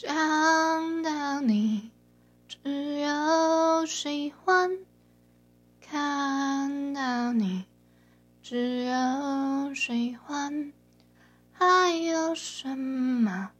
[0.00, 1.90] 想到你，
[2.46, 4.70] 只有喜欢；
[5.80, 7.64] 看到你，
[8.40, 10.72] 只有喜欢。
[11.50, 13.50] 还有什么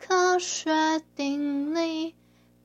[0.00, 2.16] 科学定理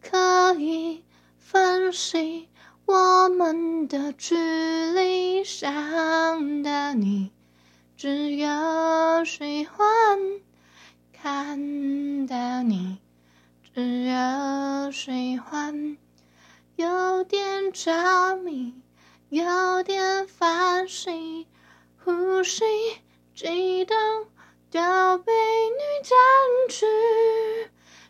[0.01, 1.03] 可以
[1.37, 2.49] 分析
[2.87, 5.43] 我们的距离？
[5.43, 7.29] 想到你，
[7.95, 9.85] 只有喜欢；
[11.13, 12.97] 看到你，
[13.75, 15.97] 只有喜欢。
[16.75, 18.75] 有点着迷，
[19.29, 21.47] 有点烦心，
[22.03, 22.63] 呼吸
[23.33, 23.97] 悸动。
[24.69, 24.79] 都
[25.19, 26.17] 被你占
[26.67, 26.85] 据，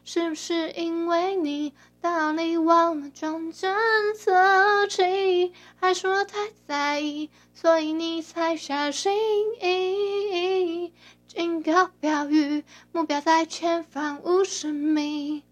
[0.06, 3.74] 是不是因为你道理忘了装侦
[4.16, 5.52] 测器？
[5.76, 9.14] 还说太在意，所以你才小心
[9.62, 10.94] 翼翼。
[11.28, 15.44] 警告标语，目标在前方五十米，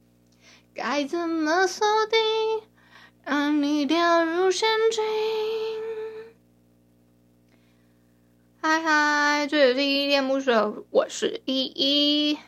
[0.73, 2.17] 该怎么锁定，
[3.25, 5.03] 让你掉入陷阱？
[8.61, 12.39] 嗨嗨，这里是依恋不舍，我是依依。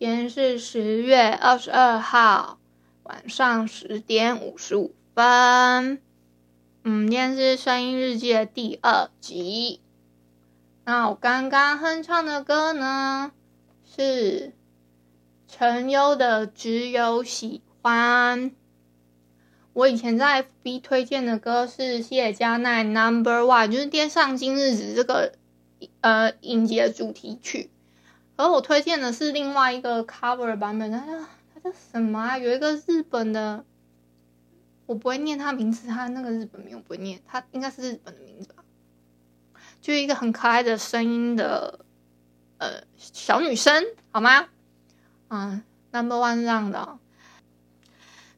[0.00, 2.58] 今天是十月二十二号
[3.04, 6.02] 晚上十点五十五分。
[6.82, 9.80] 嗯，今天是声音日记的第二集。
[10.84, 13.30] 那我刚刚哼唱的歌呢，
[13.84, 14.52] 是
[15.56, 18.50] 陈优的《只有喜欢》。
[19.72, 25.34] 我以前在 FB 推荐的歌是谢佳奈 Number One，就是《天上今日子》这个
[26.00, 27.70] 呃影集的主题曲。
[28.34, 31.24] 而我推荐的是另外一个 cover 版本，它叫
[31.54, 32.36] 它叫什么啊？
[32.36, 33.64] 有一个日本的，
[34.86, 38.64] 我不会念他名字，他那个日本名我不会念，他应该是日本的名字吧？
[39.80, 41.78] 就一个很可爱的声音的
[42.58, 44.48] 呃小女生，好吗？
[45.33, 46.99] 嗯，Number One 这样的。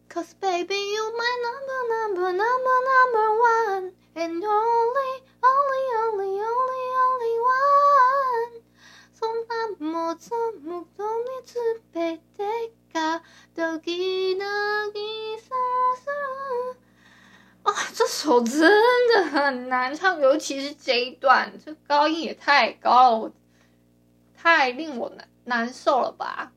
[0.09, 5.11] Cause baby you my number number number number one and only
[5.41, 8.61] only only only only one
[9.13, 13.23] そんなもそもとにすべてが
[13.55, 14.43] ドキド
[14.91, 15.55] キさ
[15.95, 16.09] す
[17.63, 18.59] 啊，这首真
[19.13, 23.31] 的很难唱，尤其是这一段，这高音也太高了，
[24.35, 26.51] 太令我难难受了吧。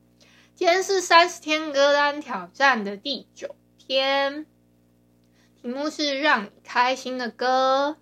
[0.60, 4.44] 今天是三十天歌单挑战的第九天，
[5.56, 7.96] 题目是让你开心的歌。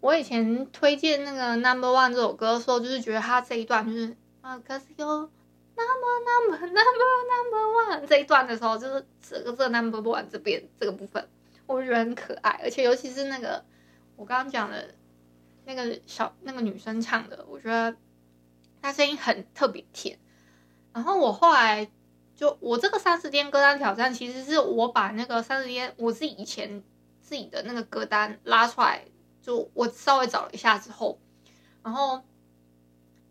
[0.00, 5.30] 我以前推荐那个 Number One 这首歌的时候，就是觉得他这一段就是啊，可是有 Number
[6.28, 6.76] Number Number
[7.30, 11.26] Number One 这一段的时候，就是这个这 Number One 这边这个部分，
[11.64, 13.64] 我觉得很可爱，而且尤其是那个
[14.16, 14.94] 我刚刚讲的
[15.64, 17.96] 那个小那个女生唱的，我觉得
[18.82, 20.18] 她声音很特别甜。
[20.92, 21.90] 然后我后来。
[22.34, 26.82] 就我这个三十天歌单挑战，其实是我把那个三十天我自己以前
[27.20, 29.04] 自己的那个歌单拉出来，
[29.40, 31.20] 就我稍微找了一下之后，
[31.84, 32.22] 然后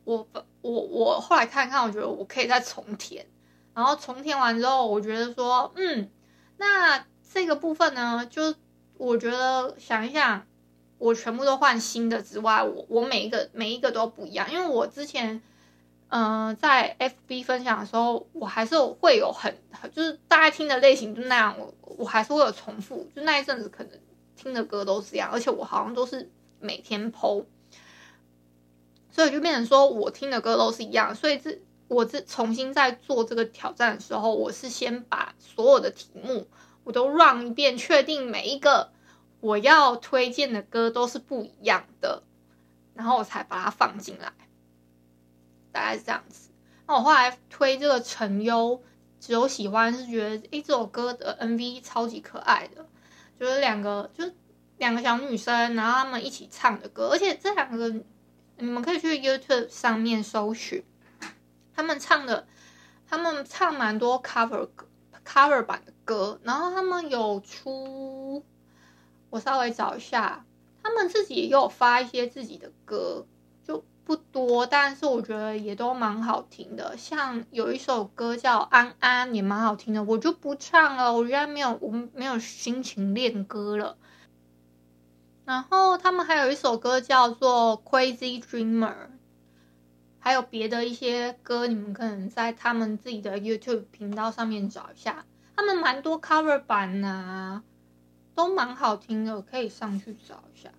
[0.04, 0.28] 我
[0.62, 3.26] 我我后来看看，我觉得我可以再重填，
[3.74, 6.10] 然后重填完之后，我觉得说，嗯，
[6.58, 8.54] 那这个部分呢，就
[8.98, 10.46] 我觉得想一想，
[11.00, 15.42] 我全部都换新的之外，我我每一个每一个都不一样，因为我之前。
[16.14, 23.98] 嗯、在 FB 分享的时候，我还是会有很很就是大家听的类型就那样，我我还是会有重复，就那一阵子可能
[24.36, 26.30] 听的歌都是这样，而且我好像都是
[26.60, 27.46] 每天 PO，
[29.10, 31.58] 所以就变成说我听的歌都是一样，所以这
[31.88, 36.46] 我这重新在做这个挑战的时候，我是先把所有的题目
[36.84, 38.92] 我都 run 一遍，确定每一个
[39.40, 42.24] 我要推荐的歌都是不一样的，
[42.96, 44.34] 然后我才把它放进来。
[45.72, 46.50] 大概是这样子。
[46.88, 48.82] 那我后来推这个陈优，
[49.20, 52.86] 只有喜欢是觉得，诶，这首歌的 MV 超级可爱的，
[53.40, 54.36] 就是两个，就是
[54.78, 57.88] 两个小女生，然后他们一起唱的歌，而且这两个
[58.58, 60.84] 你们可以去 YouTube 上面搜寻，
[61.74, 62.46] 他们唱的，
[63.08, 64.68] 他们唱蛮多 cover
[65.26, 68.44] cover 版的歌，然后他们有出，
[69.30, 70.46] 我稍微找一下，
[70.84, 73.26] 他们自己也有发一些自己的歌。
[74.04, 76.98] 不多，但是我觉得也都蛮好听的。
[76.98, 80.04] 像有一首歌叫《安安》，也蛮好听的。
[80.04, 83.98] 我就不唱了，我现在没有，我没有心情练歌了。
[85.46, 88.88] 然后他们还有一首歌叫做《Crazy Dreamer》，
[90.20, 95.26] 还有别的一些歌，你们可能在他们自己的 YouTube 频道上面找一下。
[95.56, 97.64] 他们蛮多 cover 版啊，
[98.34, 100.72] 都蛮好听的，可以上去找一下。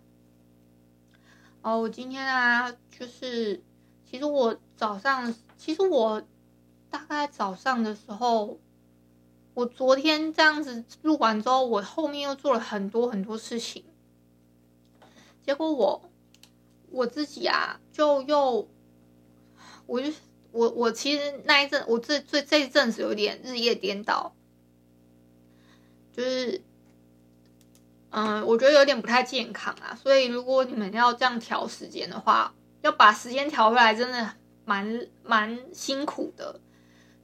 [1.62, 3.62] 哦，我今天啊，就是
[4.04, 6.20] 其实我早上，其实我
[6.90, 8.58] 大概早上的时候，
[9.54, 13.84] 我昨天这样子录完之后，我后面又做了很多很多事情，
[15.46, 16.10] 结果我
[16.90, 18.68] 我自己啊，就又，
[19.86, 20.12] 我就
[20.50, 24.34] 我我其实那一阵，我这这这一阵子有点日夜颠倒，
[26.12, 26.60] 就是，
[28.12, 34.30] 嗯，我觉得有点不太健康啊，所以如果你们要这样调时间的话，要把时间调回来，真的
[34.64, 36.60] 蛮蛮辛苦的，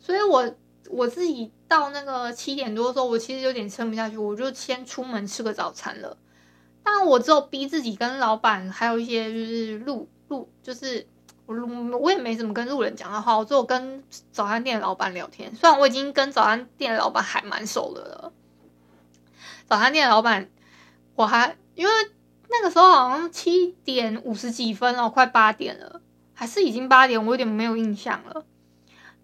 [0.00, 0.55] 所以我。
[0.90, 6.17] 我自己到那个七点多的时候，我其实有点撑不下去，我就先出门吃个早餐了。
[6.82, 11.06] 但我只有逼自己跟老板，还有一些就是路路，就是
[11.44, 11.55] 我
[11.99, 14.02] 我也没怎么跟路人讲的话，我只有跟
[14.32, 15.55] 早餐店的老板聊天。
[15.55, 18.32] 虽然我已经跟早餐店的老板还蛮熟的了，
[19.67, 20.49] 早餐店的老板
[21.19, 21.93] 我还因为
[22.49, 26.00] 那个时候好像七点五十几分哦，快八点了，
[26.32, 28.44] 还是已经八点，我有点没有印象了。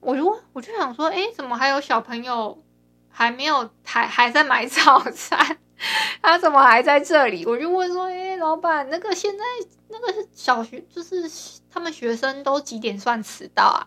[0.01, 2.61] 我就我就想说，哎，怎么还有小朋友
[3.09, 5.57] 还没有还还在买早餐？
[6.21, 7.47] 他怎么还在这里？
[7.47, 9.45] 我就问说，哎，老板，那个现在
[9.89, 11.31] 那个小学就是
[11.71, 13.87] 他们学生都几点算迟到啊？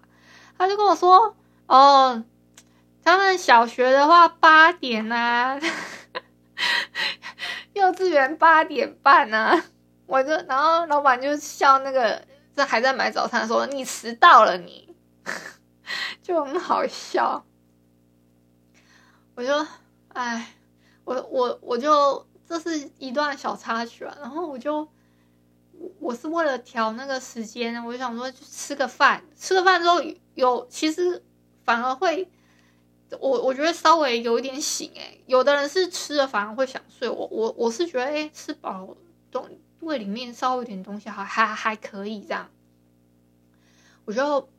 [0.57, 2.23] 他就跟我说，哦，
[3.03, 5.59] 他们小学的话八点啊，
[7.77, 9.65] 幼稚园八点半啊。
[10.05, 12.21] 我就然后老板就笑那个
[12.55, 14.95] 这还在买早餐说，你迟到了你。
[16.21, 17.45] 就很好笑，
[19.35, 19.65] 我就，
[20.09, 20.53] 哎，
[21.05, 24.85] 我我我就这是一段小插曲啊，然后我就，
[25.99, 30.01] 我是为了调那个时间，我就想说去吃个饭，吃个饭之后
[30.35, 31.23] 有其实
[31.63, 32.29] 反而会，
[33.19, 38.95] 我我觉得稍微有一点醒哎、有的人是吃了反而会想睡，我我我是觉得哎、吃饱
[39.31, 39.49] 东
[39.79, 42.49] 胃里面稍微有点东西还还还可以这样，
[44.05, 44.49] 我就。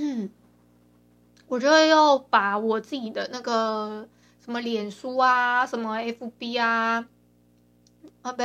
[0.00, 0.30] 嗯，
[1.48, 4.08] 我就要把我自己的那个
[4.44, 7.08] 什么脸书啊，什么 FB 啊，
[8.22, 8.44] 啊不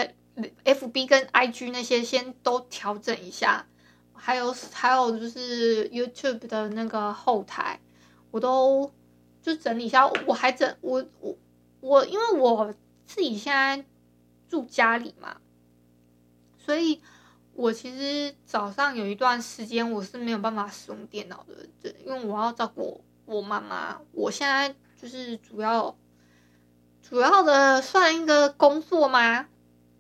[0.66, 3.68] ，FB 跟 IG 那些先都调整一下，
[4.16, 7.80] 还有还有就是 YouTube 的那个后台，
[8.32, 8.92] 我都
[9.44, 10.08] 就整理一下。
[10.26, 11.38] 我还整我我
[11.82, 12.74] 我，因为我
[13.06, 13.86] 自己现在
[14.50, 15.38] 住家里嘛，
[16.58, 17.00] 所以。
[17.56, 24.02] 我其实早上有一段时间我是没有办法使用电脑的，对，因为我要照顾我妈妈。
[24.12, 25.96] 我现在就是主要
[27.08, 29.48] 主要的算一个工作吗？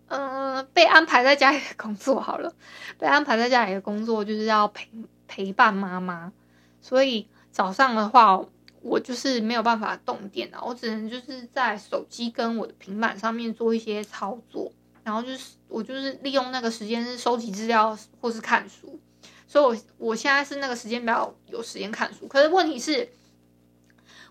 [0.07, 2.55] 嗯、被安排在家里的工作好了，
[2.97, 4.89] 被安排在家里的工作就是要陪
[5.27, 6.33] 陪伴妈妈，
[6.81, 8.43] 所以早上的话，
[8.83, 14.71] 我就是没有办法动电脑，我只能就是在手机跟我的平板上面做一些操作。
[15.03, 18.99] 然后就是我就是利用那个时间是收集资料或是看书，
[19.47, 22.25] 所以我我现在是那个时间比较有时间看书。
[22.27, 23.09] 可是问题是，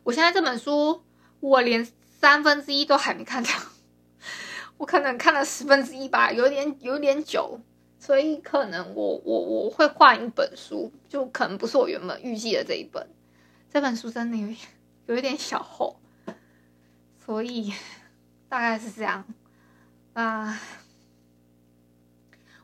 [0.02, 1.02] 我现在这本书
[1.40, 1.86] 我连
[2.20, 3.50] 三分之一都还没看到，
[4.78, 7.60] 我可能看了十分之一吧，有点有点久，
[7.98, 13.06] 所以可能我我我会换一本书，就可能不是我原本预计的这一本。
[13.72, 14.54] 这本书真的有
[15.06, 15.98] 有一点小厚，
[17.24, 17.72] 所以
[18.46, 19.24] 大概是这样。
[20.12, 20.60] 啊！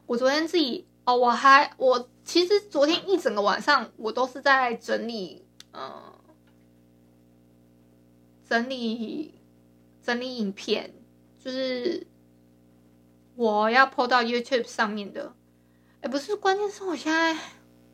[0.05, 6.13] 我昨天自己哦，我还我其实昨天一整个晚上我都是在整理，嗯，
[8.47, 9.41] 整理
[10.03, 10.93] 整理影片，
[11.43, 12.07] 就是
[13.35, 15.35] 我要 po 到 YouTube 上面的。
[16.03, 17.35] 哎，不是，关键是我现在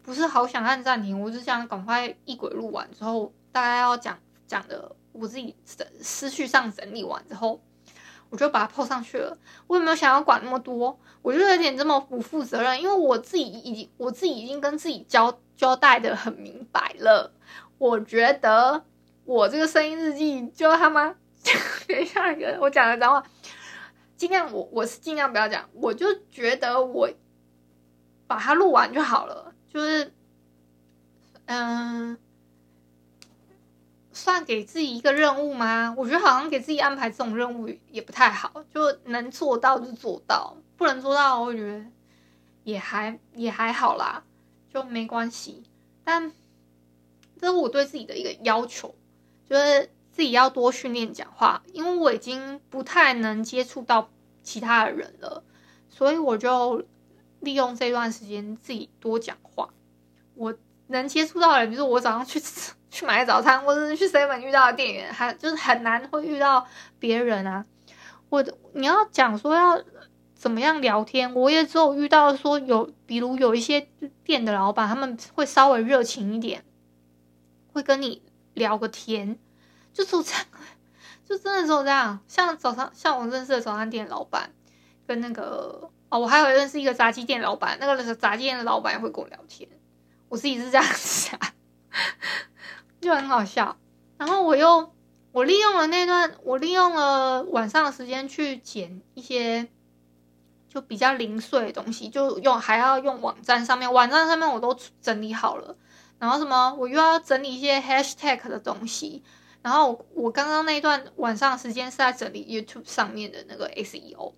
[0.04, 7.60] 不是好想按暂停，我只想赶快一轨录完之后，大概要讲讲的，我自己思思绪上整理完之后。
[8.30, 9.38] 我就把它 po 上去了。
[9.68, 10.98] 我也没有想要管那么多？
[11.22, 17.32] 我就有点这么不负责任，因为我自己已经我自己已经跟自己交交代的很明白了。
[17.78, 18.82] 我觉得
[19.24, 21.14] 我这个声音日记就他妈
[21.86, 23.22] 等一下一个我讲的脏话，
[24.16, 25.68] 尽量我我是尽量不要讲。
[25.72, 27.08] 我就觉得我
[28.26, 30.12] 把它录完就好了，就是
[31.46, 32.16] 嗯。
[34.16, 35.92] 算给自己一个任务吗？
[35.98, 41.84] 我觉得好像给自己安排这种任务也不太好，就能做到就做到，不能做到我觉得
[42.62, 44.22] 也还也还好啦，
[44.72, 45.64] 就没关系。
[46.04, 46.30] 但
[47.40, 48.94] 这是我对自己的一个要求，
[49.50, 54.08] 就是自己要多训练讲话，因为我已经不太能接触到
[54.44, 55.42] 其他的人了，
[55.90, 56.86] 所以我就
[57.44, 59.68] 利用这段时间自己多讲话。
[60.34, 60.52] 我
[60.88, 62.72] 能接触到的人，比如说我早上去吃。
[62.94, 66.64] 去买早餐，或者是去 seven 遇到的店员，还就是很难会遇到
[67.00, 67.66] 别人啊。
[68.28, 68.40] 我
[68.72, 69.82] 你要讲说要
[70.36, 73.88] 怎么样聊天，我也只有遇到说有，比如有一些
[74.22, 76.64] 店的老板，他们会稍微热情一点，
[77.72, 78.22] 会跟你
[78.52, 79.40] 聊个天，
[79.92, 80.46] 就是这样，
[81.28, 82.20] 就真的只有这样。
[82.28, 84.52] 像早餐，像我认识的早餐店老板，
[85.04, 89.68] 跟那个哦，我还有认识一个炸鸡店老板，那个炸鸡店的老板也会跟我聊天。
[90.28, 91.52] 我自己是这样子啊，
[93.00, 93.76] 就很好笑。
[94.16, 94.92] 然后我又
[95.32, 99.68] 我利用了那段，我利用了晚上的时间去剪一些。
[100.68, 105.76] 就比较零碎的东西，就用还要用网站上面，网站上面我都整理好了。
[106.18, 109.22] 然后什么，我又要整理一些 hashtag 的东西。
[109.62, 114.32] 然后我刚刚那一段晚上的时间是在整理 YouTube 上面的那个 SEO。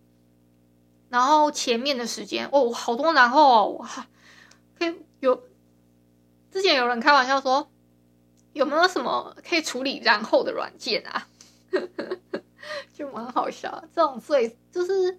[1.08, 4.06] 然后前面的时间哦，好多然后哦，哇，
[4.78, 5.42] 可以有
[6.50, 7.68] 之前有人开玩笑说，
[8.52, 11.26] 有没有什么可以处理然后的软件啊？
[12.92, 15.18] 就蛮好笑，这种最就是。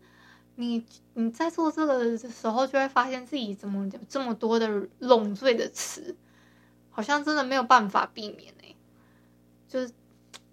[0.59, 4.67] 你你在做这个的时候，就会发现自己怎么有这么多的
[4.99, 6.17] 冗赘的词，
[6.89, 8.73] 好像真的没有办法避免哎，
[9.67, 9.93] 就是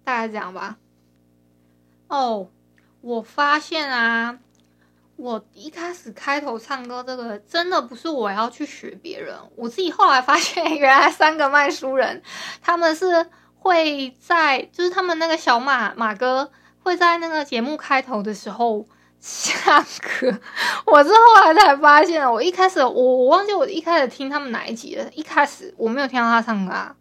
[0.03, 0.77] 大概这样吧。
[2.07, 2.51] 哦，
[3.01, 4.39] 我发现啊，
[5.15, 12.21] 我一开始开头唱歌这个真的不是我要去学别人，我自己后来发现， 原来三个卖书人
[12.61, 13.25] 他们是
[13.57, 16.51] 会在，就是他们那个小马马哥
[16.83, 18.85] 会在那个节目开头的时候。
[19.21, 20.27] 下课，
[20.85, 26.95] 我是后来才发现，我一开始我我忘记我一开始听他们哪一集了，一开始我没有听到他唱歌啊，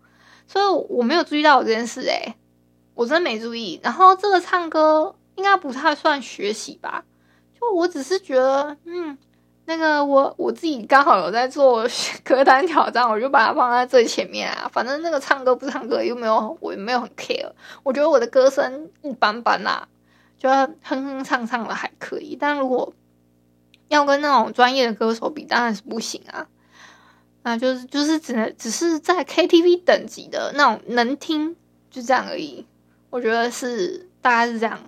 [0.46, 2.34] 所以我没有注意到我这件事诶、
[2.94, 3.78] 我真没注意。
[3.82, 7.04] 然后这个唱歌应该不太算学习吧，
[7.72, 9.16] 我只是觉得，嗯，
[9.66, 11.86] 那个我我自己刚好有在做
[12.24, 14.68] 歌单挑战，我就把它放在最前面啊。
[14.72, 17.50] 反正那个唱歌不唱歌又没有，我也没有很 care，
[17.82, 19.88] 我觉得我的歌声一般般啦、啊。
[20.36, 22.92] 就哼哼唱唱的还可以，但如果
[23.88, 26.46] 要跟那种专业的歌手比，当然是不行啊。
[27.44, 31.56] 那就是就是只能只是在 KTV 等级的那种能听，
[31.90, 32.66] 就这样而已。
[33.10, 34.78] 我觉得是大概是这样。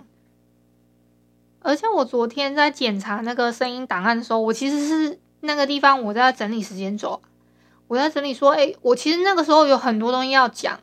[1.67, 7.21] 而且我昨天在检查那个声音档案的时候，我其实是那个地方我在整理时间轴，
[7.89, 10.79] 我在整理说，哎，我其实那个时候有很多东西要讲。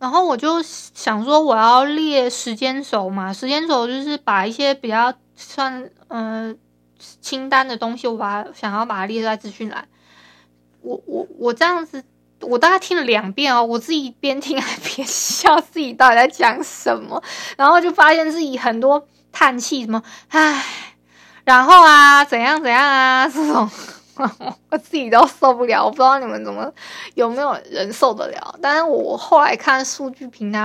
[0.00, 6.58] 然后我就想说，我要列时间轴嘛，时间轴就是把一些比较算嗯、
[7.20, 9.86] 清单的东西，我把它想要把它列在资讯栏。
[10.80, 12.02] 我我我这样子，
[12.40, 17.22] 我大概听了两遍哦，我自己边听还边 笑，自己到底在讲什么，
[17.56, 19.06] 然后就发现自己很多
[19.38, 20.64] 叹气，什么唉，
[21.44, 23.70] 然后啊怎样怎样啊这种。
[24.68, 26.68] 我自己都受不了，我不知道你们怎么
[27.14, 28.58] 有没有人受得了。
[28.60, 30.60] 但是我后来看数据平台，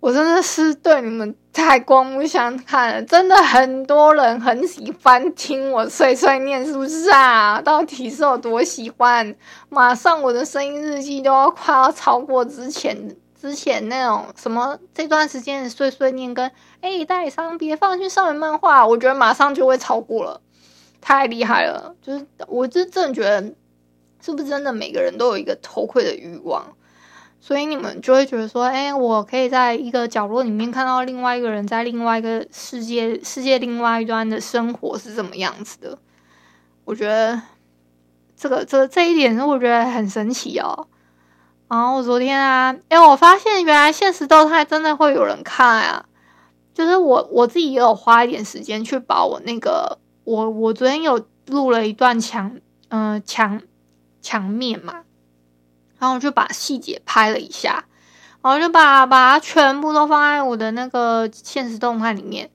[0.00, 3.00] 我真的是对你们太刮目相看了。
[3.04, 7.62] 真的很多人很喜欢听我碎碎念，是不是啊？
[7.62, 9.36] 到底是有多喜欢？
[9.68, 16.48] 马上我的声音日记都要快要超过之前之前那种什么这段时间的碎碎念跟
[16.80, 20.40] 哎代理商别放去少年漫画，我觉得马上就会超过了。
[21.00, 21.92] 太厉害了！
[22.00, 23.52] 就是我是真的觉得，
[24.20, 26.64] 是不是真的每个人都有一个偷窥的欲望？
[27.40, 35.98] 所以你们就会觉得说，哎，我可以在一个角落里面看到另外一个人在另外一个世界世界另外一端的生活是怎么样子的？
[36.84, 37.42] 我觉得
[38.36, 40.86] 这个这这一点是我觉得很神奇哦。
[41.72, 46.04] 然后我昨天啊，哎，我发现原来现实动态真的会有人看啊！
[46.74, 49.98] 就是我我自己也有花一点时间去把我那个。
[50.24, 53.62] 我我昨天有录了一段墙，嗯、墙
[54.20, 55.04] 墙面嘛，
[55.98, 57.86] 然后我就把细节拍了一下，
[58.42, 62.50] 然后就把把它全部都放在我的那个现实动态里面。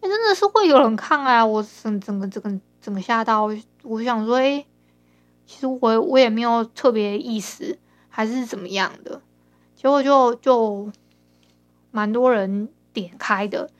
[0.00, 1.44] 真的是会有人看啊！
[1.44, 2.48] 我整整个整个
[2.80, 3.50] 整个吓到，
[3.82, 4.64] 我想说，哎，
[5.46, 7.76] 其实我我也没有特别意思，
[8.14, 9.22] 还是怎么样的，
[9.74, 10.92] 结果就就
[11.90, 13.70] 蛮多人点开的。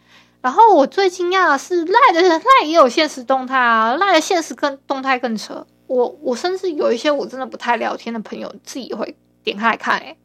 [0.41, 5.65] 然后我最惊讶的是赖的赖也有现实动态啊，赖的现实更动态更扯。
[5.87, 9.99] 我我甚至有一些我真的不太聊天的朋友，自己会点开来看。
[9.99, 10.17] 哎，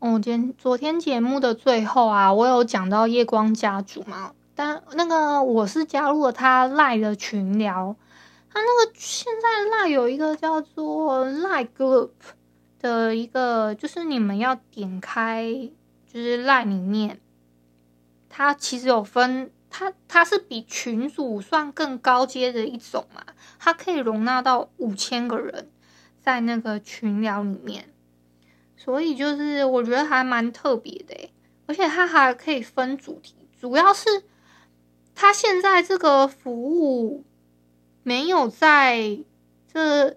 [0.00, 7.96] 哦，今天昨天节目的最后啊，我有讲到夜光家族嘛，但那个我是加入了他赖的群聊，
[8.52, 12.10] 他那个现在赖有一个叫做赖 group
[12.80, 15.70] 的一个，就是你们要点开，
[16.12, 17.20] 就是赖里面。
[18.28, 23.22] 它其实有分，它它是比群组算更高阶的一种嘛，
[23.58, 25.68] 它可以容纳到五千个人
[26.20, 27.92] 在那个群聊里面，
[28.76, 31.30] 所以就是我觉得还蛮特别的，
[31.66, 34.08] 而且它还可以分主题，主要是
[35.14, 37.24] 它现在这个服务
[38.04, 39.18] 没有在
[39.72, 40.16] 这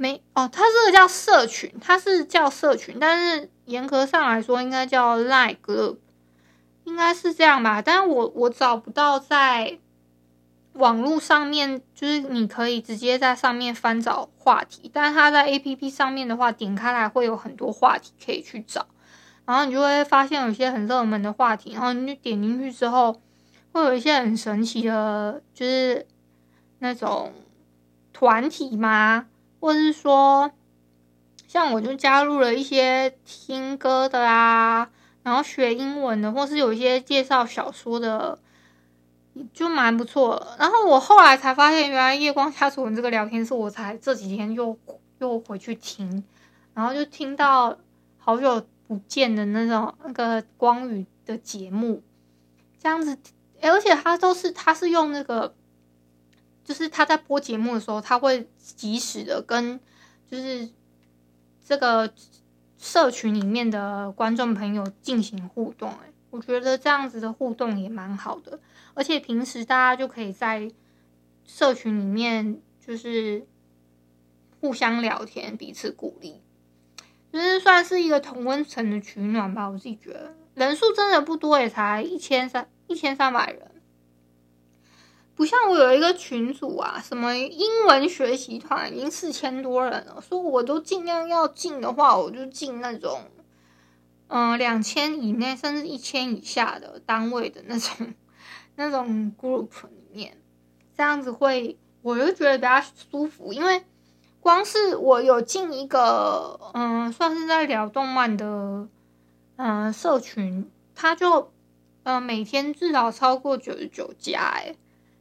[0.00, 3.50] 没哦，它这个叫社群，它是叫社群，但是。
[3.66, 5.98] 严格上来说应该叫 Line Group，
[6.82, 7.80] 应该是这样吧？
[7.80, 9.78] 但是我我找不到在
[10.72, 18.84] 网络上面，就是你可以直接在上面翻找话题，但是它在 APP 上面的话，点开来会有很多话题可以去找，
[19.44, 23.22] 然后你就会发现有些很热门的话题，然后你就点进去之后，
[23.70, 26.04] 会有一些很神奇的，就是
[26.80, 27.32] 那种
[28.12, 29.28] 团体吗，
[29.60, 30.50] 或者是说。
[31.48, 34.88] 像我就加入了一些听歌的啊，
[35.24, 38.38] 然后学英文的，或是有一些介绍小说的，
[39.52, 40.46] 就蛮不错。
[40.60, 44.78] 然后我后来才发现，原来夜光下楚文这个聊天室，我才这几天又
[45.18, 46.22] 又回去听，
[46.72, 47.76] 然后就听到
[48.18, 52.00] 好久不见的那种那个光宇的节目，
[52.80, 53.18] 这样子，
[53.60, 55.52] 而且他都是他是用那个，
[56.70, 59.80] 就是他在播节目的时候，他会及时的跟
[60.30, 60.68] 就是。
[61.62, 62.12] 这个
[62.78, 68.58] 社群里面的观众朋友进行互动，哎，我觉得这样子的互动也蛮好的，
[68.92, 70.68] 而且平时大家就可以在
[71.44, 73.46] 社群里面就是
[74.60, 76.40] 互相聊天，彼此鼓励，
[77.32, 79.68] 就是算是一个同温层的取暖吧。
[79.68, 83.69] 我自己觉得人数真的不多，也才一千三一千三百人。
[85.70, 93.22] 我有一个群组啊，什么英文学习团已经四千多人了，所以我都尽量要进的话，我就进那种，
[94.26, 98.14] 嗯、呃，两千以内甚至一千以下的单位的那种
[98.74, 100.36] 那种 group 里面，
[100.96, 103.84] 这样子会我就觉得比较舒服，因为
[104.40, 108.88] 光是我有进一个，嗯、算是在聊动漫的，
[109.56, 111.52] 嗯、社群，他就，
[112.02, 114.76] 嗯、呃，每天至少超过九十九加，诶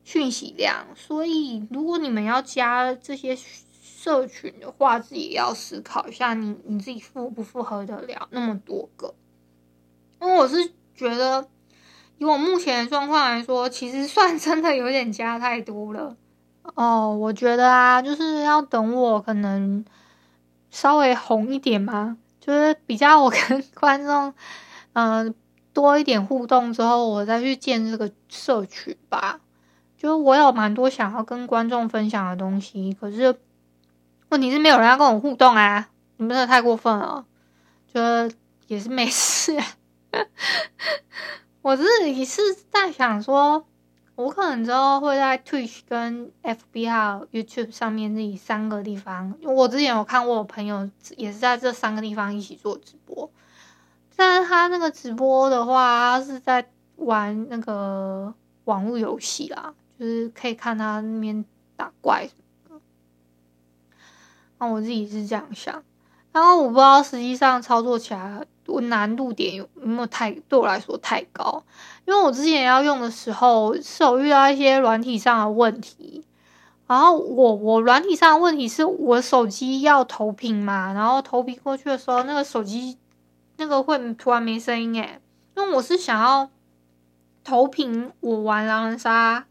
[0.09, 3.37] 讯息量，所以如果你们要加这些
[3.79, 9.13] 社群的话，自己也要思考一下你，你自己符不符合得了那么多个？
[10.19, 11.47] 因为我是觉得，
[12.17, 16.17] 以我目前的状况来说，其实算真的有点加太多了。
[16.73, 19.85] 哦，我觉得啊，就是要等我可能
[20.71, 24.33] 稍微红一点嘛，就是比较我跟观众
[24.93, 25.35] 嗯、
[25.71, 29.39] 多一点互动之后，我再去建这个社群吧。
[29.99, 33.37] 就是我有蛮多想要跟观众分享的东西，可是
[34.29, 35.89] 问题是没有人要跟我互动啊！
[36.15, 37.25] 你们真的太过分了，
[37.93, 37.99] 就
[38.67, 39.61] 也是没事。
[41.61, 43.65] 我自己是在想说，
[44.15, 53.29] 我可能之后会在 Twitch 跟 FB 还有 YouTube 上面这三个地方，我之前有看过我朋友也是在这三个地方一起做直播，
[54.15, 58.33] 但是他那个直播的话，是在玩那个
[58.63, 59.73] 网络游戏啦。
[59.99, 61.43] 就是可以看他那边
[61.75, 62.33] 打怪什
[62.69, 62.79] 么，
[64.57, 65.83] 那我自己是这样想，
[66.31, 71.63] 然后我不知道实际上操作起来我难度点有没有太对我来说太高，
[72.05, 76.23] 因为我之前要用的时候是有遇到一些软体上的问题，
[76.87, 82.97] 然后我我软体上的问题是我手机要投屏嘛，然后投屏过去的时候，那个手机
[83.57, 85.19] 那个会突然没声音诶，
[85.57, 86.49] 因为我是想要
[87.43, 89.45] 投屏我玩狼人杀。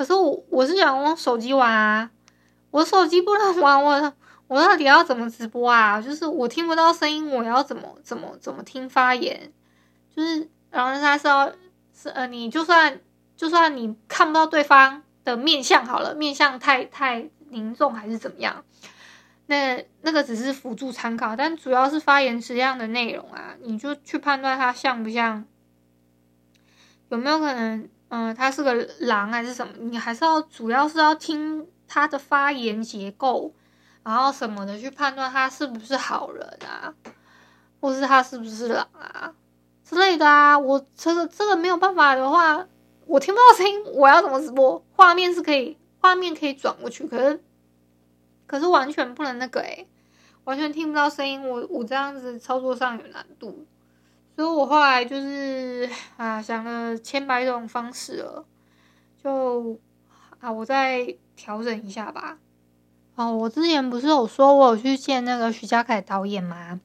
[0.00, 2.10] 可是我我是想用手机玩啊，
[2.70, 4.12] 我手机不能玩，我
[4.48, 6.00] 我到底要怎么直播啊？
[6.00, 9.52] 就是我听不到声音，我要怎么怎么怎么听发言？
[10.16, 11.52] 就是然后他说
[11.94, 12.98] 是呃，你就算
[13.36, 18.64] 就算你看不到对方的面相好了，面相太太凝重还是怎么样？
[19.48, 25.44] 那那个只是辅助参考，但主要是发言质量的内容啊，你就去判断他像不像，
[27.10, 27.86] 有没有可能？
[28.10, 29.72] 嗯，他是个狼还是什么？
[29.78, 33.54] 你还是要主要是要听他的发言结构，
[34.02, 36.92] 然后什么的去判断他是不是好人啊，
[37.80, 39.32] 或是他是不是狼啊
[39.84, 40.58] 之类的啊。
[40.58, 42.66] 我这个这个没有办法的话，
[43.06, 44.84] 我听不到声音，我要怎么直播？
[44.96, 47.40] 画面是可以，画面可以转过去，可是
[48.48, 49.86] 可是完全不能那个诶、
[50.42, 53.64] 完全听不到声音，我我这样子操作上有难度。
[54.36, 58.46] 所以我后来就是啊，想了千百种方式了，
[59.22, 59.78] 就
[60.38, 62.38] 啊，我再调整一下吧。
[63.16, 66.80] 哦，我之前不是有说我有去见那个徐嘉凯导演吗？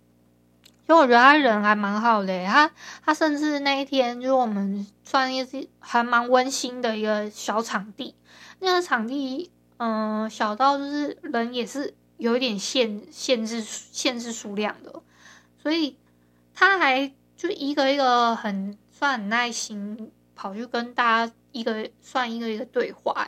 [0.86, 2.70] 就我觉得他人还蛮好的，他
[3.06, 8.16] 他甚至那一天就是我们算是还蛮温馨的一个小场地，
[8.60, 15.02] 那个场地嗯、小到就是人也是有一点限限制限制数量的，
[15.58, 15.96] 所以
[16.54, 17.14] 他还。
[17.36, 23.28] 就一个一个很算很耐心，跑去跟大家一个算一个一个对话，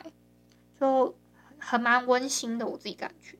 [0.80, 1.14] 就
[1.58, 2.66] 很蛮温馨的。
[2.66, 3.38] 我自己感觉，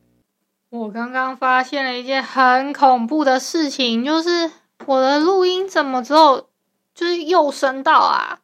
[0.70, 4.50] 我刚刚发现了一件很恐怖的事情，就是
[4.86, 6.48] 我的录音怎么只有
[6.94, 8.40] 就是右声道啊？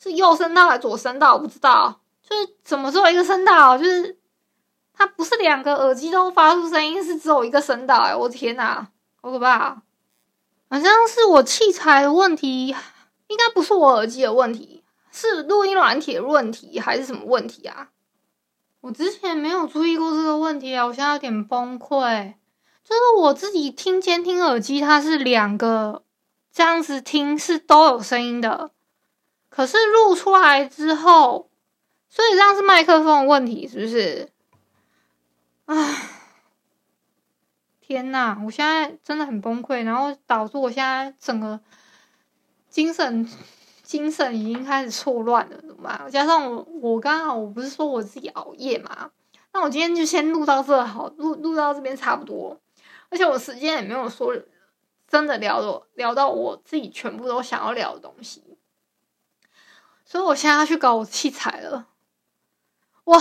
[0.00, 1.34] 是右声道还是左声道？
[1.34, 2.00] 我不知道。
[2.22, 3.78] 就是怎么只有一个声道？
[3.78, 4.18] 就是
[4.92, 7.96] 它不是两个耳机都发出声音，是只有一个声道。
[8.00, 8.86] 哎，我的天哪，
[9.22, 9.82] 好可怕！
[10.70, 12.68] 好像是我器材的问题，
[13.26, 17.88] 应该不是我耳机的问题，是录音软体的问题，还是什么问题啊？
[18.80, 22.34] 我之前没有注意过这个问题啊，我现在有点崩溃。
[22.84, 26.02] 就是我自己听监听耳机，它是两个
[26.52, 28.70] 这样子听是都有声音的，
[29.50, 31.50] 可是录出来之后，
[32.08, 34.30] 所以这样是麦克风的问题，是不是？
[35.66, 36.17] 唉，
[37.88, 38.38] 天呐！
[38.44, 41.58] 我现在真的很崩溃，然后导致我现在整个
[42.68, 43.26] 精神
[43.82, 46.10] 精神已经开始错乱了，怎么办？
[46.10, 49.10] 加上我我刚好我不是说我自己熬夜嘛，
[49.54, 52.60] 那我今天就先录到这好，录录到这边差不多。
[53.08, 54.36] 而且我时间也没有说
[55.06, 58.58] 真的聊的聊到我自己全部都想要聊的东西，
[60.04, 61.88] 所以我现在要去搞我器材了。
[63.04, 63.18] 哇，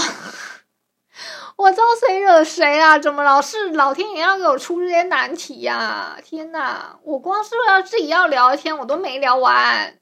[1.77, 2.97] 知道谁惹谁啊？
[2.97, 6.17] 怎么老是老天爷要给我出这些难题呀、啊？
[6.23, 6.97] 天哪！
[7.03, 9.99] 我光是要自己要聊天，我都没聊完。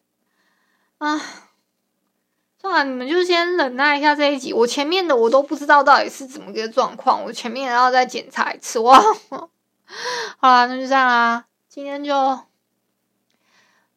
[1.00, 1.22] 啊，
[2.62, 4.54] 算了，你们就先忍耐一下这一集。
[4.54, 8.80] 我前面的我都不知道到底是怎么个状况，我前面要再检查一次。
[8.80, 8.98] 哇！
[10.40, 11.44] 好啦，那就这样啦。
[11.68, 12.40] 今天就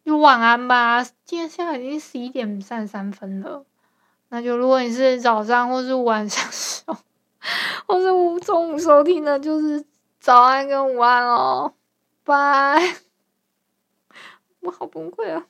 [0.04, 1.04] 就晚安吧。
[1.24, 3.64] 今天现在已经十一点三十三分了。
[4.30, 6.96] 那就如果你是早上或是晚上收，
[7.86, 9.84] 我是中午收听的，就是
[10.18, 11.74] 早安跟午安哦。
[12.24, 12.96] 拜。
[14.60, 15.46] 我好崩溃啊！